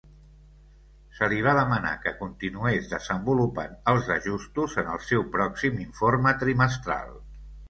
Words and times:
Se 1.17 1.27
li 1.33 1.41
va 1.47 1.51
demanar 1.57 1.91
que 2.05 2.13
continués 2.21 2.89
desenvolupant 2.93 3.77
els 3.93 4.09
ajustos 4.17 4.79
en 4.85 4.91
el 4.95 5.05
seu 5.11 5.27
pròxim 5.37 5.79
informe 5.87 6.35
trimestral. 6.47 7.15